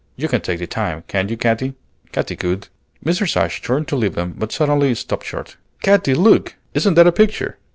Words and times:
You 0.15 0.27
can 0.27 0.41
take 0.41 0.57
the 0.57 0.65
time, 0.65 1.03
can't 1.07 1.29
you, 1.29 1.37
Katy?" 1.37 1.75
Katy 2.11 2.35
could. 2.35 2.69
Mrs. 3.05 3.37
Ashe 3.37 3.61
turned 3.61 3.87
to 3.89 3.95
leave 3.95 4.15
them, 4.15 4.33
but 4.35 4.51
suddenly 4.51 4.95
stopped 4.95 5.27
short. 5.27 5.57
"Katy, 5.83 6.15
look! 6.15 6.55
Isn't 6.73 6.95
that 6.95 7.05
a 7.05 7.11
picture!" 7.11 7.59